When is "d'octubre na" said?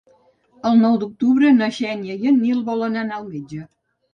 1.03-1.69